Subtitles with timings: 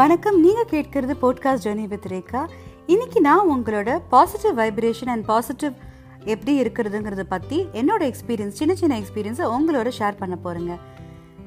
[0.00, 0.40] வணக்கம்.
[0.40, 2.46] நீங்கள் கேட்கறது போட்காஸ்ட் ஜர்னி வித் ரேகா.
[2.86, 5.72] இன்னைக்கு நான் உங்களோட பாசிட்டிவ் வைப்ரேஷன் அண்ட் பாசிட்டிவ்
[6.24, 10.76] எப்படி இருக்கிறதுங்கிறத பற்றி என்னோட எக்ஸ்பீரியன்ஸ் சின்ன சின்ன எக்ஸ்பீரியன்ஸை உங்களோட ஷேர் பண்ண போகிறேங்க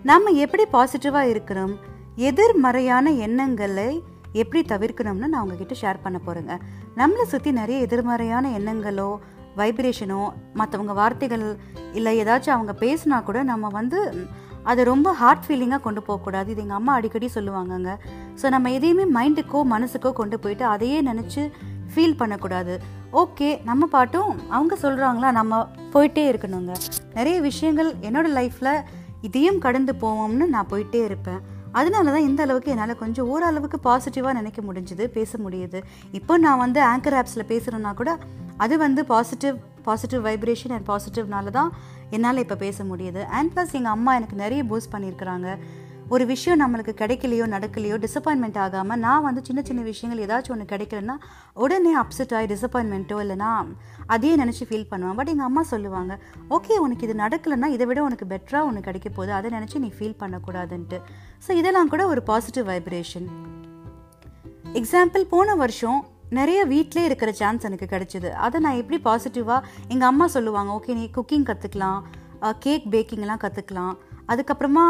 [0.03, 1.73] நம்ம எப்படி பாசிட்டிவாக இருக்கணும்
[2.15, 4.03] எதிர்மறையான எண்ணங்களை
[4.33, 6.59] எப்படி தவிர்க்கணும்னு நான் உங்ககிட்ட ஷேர் பண்ண போகிறேங்க
[6.95, 9.19] நம்மளை சுற்றி நிறைய எதிர்மறையான எண்ணங்களோ
[9.57, 11.57] வைப்ரேஷனோ மற்றவங்க வார்த்தைகள்
[11.93, 14.27] இல்லை ஏதாச்சும் அவங்க பேசினா கூட நம்ம வந்து
[14.71, 16.47] அதை ரொம்ப ஹார்ட் ஃபீலிங்காக கொண்டு போகக்கூடாது.
[16.53, 17.91] இது எங்கள் அம்மா அடிக்கடி சொல்லுவாங்கங்க.
[18.41, 21.43] ஸோ நம்ம எதையுமே மைண்டுக்கோ மனசுக்கோ கொண்டு போயிட்டு அதையே நினச்சி
[21.93, 22.75] ஃபீல் பண்ணக்கூடாது.
[23.21, 25.59] ஓகே நம்ம பாட்டும் அவங்க சொல்கிறாங்களா நம்ம
[25.95, 26.73] போயிட்டே இருக்கணுங்க.
[27.17, 28.75] நிறைய விஷயங்கள் என்னோடய லைஃப்பில்
[29.27, 31.41] இதையும் கடந்து போவோம்னு நான் போயிட்டே இருப்பேன்.
[31.79, 35.79] அதனால தான் இந்த அளவுக்கு என்னால் கொஞ்சம் ஓரளவுக்கு பாசிட்டிவாக நினைக்க முடிஞ்சுது பேச முடியுது.
[36.19, 38.11] இப்போ நான் வந்து ஆங்கர் ஆப்ஸில் பேசுகிறேன்னா கூட
[38.63, 39.55] அது வந்து பாசிட்டிவ்
[39.87, 41.71] பாசிட்டிவ் வைப்ரேஷன் அண்ட் பாசிட்டிவ்னால தான்
[42.15, 43.23] என்னால் இப்போ பேச முடியுது.
[43.37, 45.49] அண்ட் ப்ளஸ் எங்கள் அம்மா எனக்கு நிறைய பூஸ்ட் பண்ணியிருக்கிறாங்க.
[46.13, 51.15] ஒரு விஷயம் நம்மளுக்கு கிடைக்கலையோ நடக்கலையோ டிசப்பாயின்மெண்ட் ஆகாமல் நான் வந்து சின்ன சின்ன விஷயங்கள் ஏதாச்சும் ஒன்று கிடைக்கலன்னா
[51.63, 53.51] உடனே அப்செட் ஆகி டிசப்பாயின்மெண்ட்டோ இல்லைனா
[54.15, 56.13] அதையே நினச்சி ஃபீல் பண்ணுவேன் பட் எங்கள் அம்மா சொல்லுவாங்க
[56.57, 59.33] ஓகே உனக்கு இது நடக்கலைன்னா இதை விட உனக்கு பெட்டராக ஒன்று கிடைக்க போகுது.
[59.39, 60.99] அதை நினச்சி நீ ஃபீல் பண்ணக்கூடாதுன்ட்டு.
[61.47, 63.29] ஸோ இதெல்லாம் கூட ஒரு பாசிட்டிவ் வைப்ரேஷன்
[64.81, 65.99] எக்ஸாம்பிள் போன வருஷம்
[66.33, 68.29] நிறைய வீட்டிலே இருக்கிற சான்ஸ் எனக்கு கிடைச்சிது.
[68.45, 72.01] அதை நான் எப்படி பாசிட்டிவாக எங்கள் அம்மா சொல்லுவாங்க ஓகே நீ குக்கிங் கற்றுக்கலாம்
[72.59, 73.93] கேக் பேக்கிங்லாம் கற்றுக்கலாம்
[74.27, 74.85] அதுக்கப்புறமா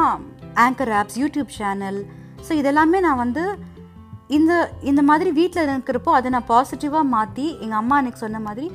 [0.55, 1.99] anchor apps YouTube channel
[2.47, 3.43] so இதெல்லாமே நான் வந்து
[4.27, 8.67] இந்த இந்த மாதிரி வீட்டில் இருக்கிறப்போ அதை நான் பாசிட்டிவாக மாற்றி எங்கள் அம்மா எனக்கு சொன்ன மாதிரி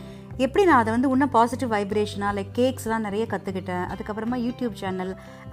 [0.42, 5.10] எப்படி நான் அதை வந்து இன்னும் பாசிட்டிவ் வைப்ரேஷனாக லைக் கேக்ஸ்லாம் நிறைய கற்றுக்கிட்டேன் அதுக்கப்புறமா யூடியூப் சேனல்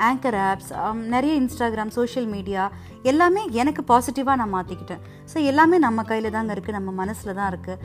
[0.08, 0.70] ஆங்கர் ஆப்ஸ்
[1.14, 2.64] நிறைய இன்ஸ்டாகிராம் சோஷியல் மீடியா
[3.12, 7.82] எல்லாமே எனக்கு பாசிட்டிவாக நான் மாற்றிக்கிட்டேன் ஸோ எல்லாமே நம்ம கையில் தாங்க இருக்குது நம்ம மனசில் தான் இருக்குது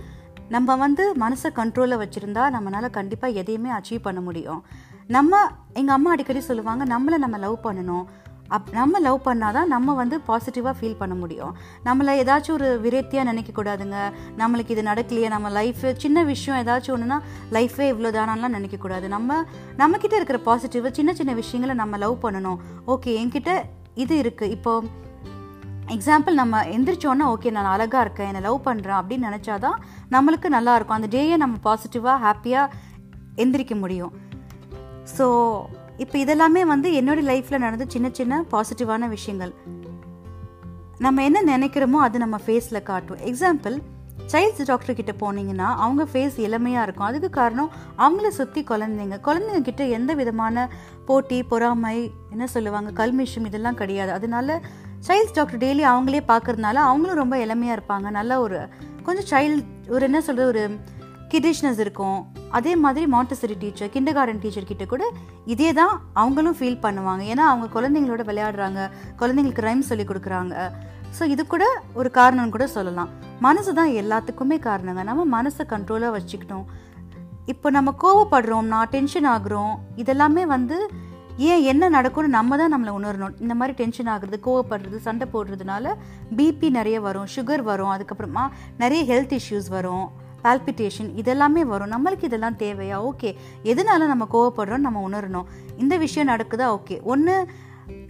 [0.56, 4.62] நம்ம வந்து மனசை கண்ட்ரோலில் வச்சுருந்தா நம்மளால் கண்டிப்பாக எதையுமே அச்சீவ் பண்ண முடியும்.
[5.16, 5.34] நம்ம
[5.80, 8.04] எங்கள் அம்மா அடிக்கடி சொல்லுவாங்க நம்மளை நம்ம லவ் பண்ணணும்.
[8.56, 11.52] அப் நம்ம லவ் பண்ணாதான் நம்ம வந்து பாசிட்டிவாக ஃபீல் பண்ண முடியும்.
[11.88, 13.98] நம்மளை ஏதாச்சும் ஒரு விரக்தியாக நினைக்கக்கூடாதுங்க
[14.40, 17.18] நம்மளுக்கு இது நடக்கலையே நம்ம லைஃப் சின்ன விஷயம் ஏதாச்சும் ஒன்றுனா
[17.56, 19.40] லைஃபே இவ்வளோ தானாலாம் நினைக்கக்கூடாது நம்ம
[19.82, 22.58] நம்மக்கிட்ட இருக்கிற பாசிட்டிவ் சின்ன சின்ன விஷயங்களை நம்ம லவ் பண்ணணும்.
[22.94, 23.52] ஓகே என்கிட்ட
[24.04, 24.74] இது இருக்குது இப்போ
[25.94, 29.78] எக்ஸாம்பிள் நம்ம எந்திரிச்சோன்னா ஓகே நான் அழகாக இருக்கேன் என்னை லவ் பண்ணுறேன் அப்படின்னு நினச்சாதான்
[30.14, 30.98] நம்மளுக்கு நல்லா இருக்கும்.
[30.98, 32.72] அந்த டேயை நம்ம பாசிட்டிவாக ஹாப்பியாக
[33.44, 34.12] எந்திரிக்க முடியும்.
[35.16, 35.26] ஸோ
[36.02, 39.52] இப்போ இதெல்லாமே வந்து என்னோட லைஃப்பில் நடந்த சின்ன சின்ன பாசிட்டிவான விஷயங்கள்.
[41.04, 43.20] நம்ம என்ன நினைக்கிறோமோ அது நம்ம ஃபேஸில் காட்டும்.
[43.30, 43.76] எக்ஸாம்பிள்
[44.32, 47.06] சைல்ட்ஸ் டாக்டர் கிட்ட போனீங்கன்னா அவங்க ஃபேஸ் இளமையாக இருக்கும்.
[47.08, 47.70] அதுக்கு காரணம்
[48.04, 49.16] அவங்கள சுற்றி குழந்தைங்க.
[49.28, 50.66] குழந்தைங்க கிட்ட எந்த விதமான
[51.08, 51.96] போட்டி பொறாமை
[52.34, 54.12] என்ன சொல்லுவாங்க கல்மிஷம் இதெல்லாம் கிடையாது.
[54.18, 54.60] அதனால
[55.08, 58.08] சைல்ட்ஸ் டாக்டர் டெய்லி அவங்களே பார்க்கறதுனால அவங்களும் ரொம்ப இளமையாக இருப்பாங்க.
[58.18, 58.60] நல்ல ஒரு
[59.08, 60.64] கொஞ்சம் சைல்ட் ஒரு என்ன சொல்கிறது ஒரு
[61.32, 62.20] கிடிஷ்னஸ் இருக்கும்.
[62.58, 65.04] அதே மாதிரி Montessori teacher kindergarten teacher கிட்ட கூட
[65.54, 67.22] இதே தான் அவங்களும் ஃபீல் பண்ணுவாங்க.
[67.32, 68.80] ஏன்னா அவங்க குழந்தைங்களோட விளையாடுறாங்க.
[69.22, 70.54] குழந்தைங்களுக்கு ரைம் சொல்லி கொடுக்குறாங்க.
[71.16, 71.64] ஸோ இது கூட
[72.00, 73.10] ஒரு காரணம்னு கூட சொல்லலாம்.
[73.46, 75.02] மனசு தான் எல்லாத்துக்குமே காரணங்க.
[75.10, 76.66] நம்ம மனசை கண்ட்ரோலாக வச்சுக்கணும்
[77.52, 80.76] இப்போ நம்ம கோவப்படுறோம்னா டென்ஷன் ஆகுறோம் இதெல்லாமே வந்து
[81.50, 83.36] ஏன் என்ன நடக்கும்னு நம்ம தான் நம்மளை உணரணும்.
[83.44, 85.94] இந்த மாதிரி டென்ஷன் ஆகுறது கோவப்படுறது சண்டை போடுறதுனால
[86.38, 88.44] பிபி நிறைய வரும் சுகர் வரும் அதுக்கப்புறமா
[88.82, 90.06] நிறைய ஹெல்த் இஷ்யூஸ் வரும்.
[90.44, 91.92] பால்பிட்டேஷன் இதெல்லாமே வரும்.
[91.94, 92.98] நம்மளுக்கு இதெல்லாம் தேவையா?
[93.10, 93.30] ஓகே
[93.72, 95.48] எதனால நம்ம கோவப்படுறோம் நம்ம உணரணும்.
[95.76, 96.68] இந்த விஷயம் நடக்குதா?
[96.78, 97.34] ஓகே ஒன்று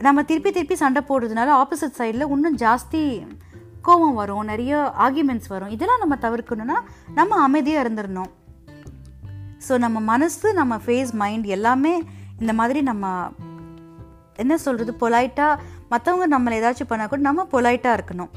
[0.07, 3.03] நம்ம திருப்பி திருப்பி சண்டை போடுறதுனால ஆப்போசிட் சைடில் இன்னும் ஜாஸ்தி
[3.89, 4.45] கோவம் வரும்.
[4.45, 4.73] நிறைய
[5.05, 5.73] ஆர்கியூமெண்ட்ஸ் வரும்.
[5.77, 6.79] இதெல்லாம் நம்ம தவிர்க்கணும்னா
[7.19, 8.31] நம்ம அமைதியாக இருந்துடணும்
[9.67, 11.95] ஸோ நம்ம மனசு நம்ம ஃபேஸ் மைண்ட் எல்லாமே
[12.43, 13.07] இந்த மாதிரி நம்ம
[14.43, 18.31] என்ன சொல்கிறது பொலைட்டாக மற்றவங்க நம்மளை ஏதாச்சும் பண்ணால் கூட நம்ம பொலைட்டாக இருக்கணும்.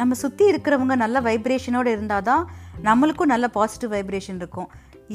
[0.00, 2.44] நம்ம சுற்றி இருக்கிறவங்க நல்ல வைப்ரேஷனோடு இருந்தால் தான்
[2.86, 4.68] நம்மளுக்கும் நல்ல பாசிட்டிவ் வைப்ரேஷன் இருக்கும்.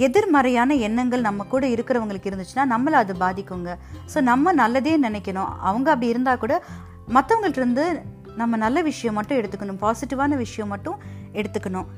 [0.06, 3.72] எதிர்மறையான எண்ணங்கள் நம்ம கூட இருக்கிறவங்களுக்கு இருந்துச்சுன்னா நம்மளை அது பாதிக்குங்க.
[4.14, 5.52] ஸோ நம்ம நல்லதே நினைக்கணும்.
[5.70, 6.54] அவங்க அப்படி இருந்தால் கூட
[7.18, 7.86] மற்றவங்கள்ட்ட இருந்து
[8.36, 9.82] நம்ம நல்ல விஷயம் மட்டும் எடுத்துக்கணும்.
[9.84, 11.00] பாசிட்டிவான விஷயம் மட்டும்
[11.34, 11.90] எடுத்துக்கணும்.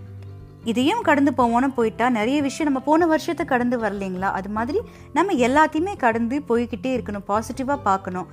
[0.71, 4.29] இதையும் கடந்து போவோன்னு போயிட்டா நிறைய விஷயம் நம்ம போன வருஷத்தை கடந்து வரலைங்களா?
[4.31, 4.79] அது மாதிரி
[5.13, 7.25] நம்ம எல்லாத்தையுமே கடந்து போய்கிட்டே இருக்கணும்.
[7.27, 8.27] பாசிட்டிவாக பார்க்கணும்.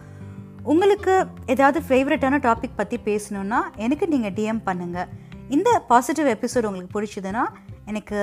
[0.72, 5.08] உங்களுக்கு ஏதாவது ஃபேவரட்டான டாபிக் பற்றி பேசணுன்னா எனக்கு நீங்கள் டிஎம் பண்ணுங்கள்
[5.52, 7.44] இந்த பாசிட்டிவ் எபிசோட் உங்களுக்கு பிடிச்சதுன்னா
[7.86, 8.18] எனக்கு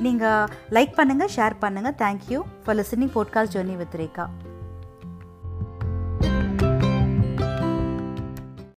[0.00, 4.26] நீங்கள் லைக் பண்ணுங்கள் ஷேர் பண்ணுங்கள் thank you for listening podcast journey with Rekha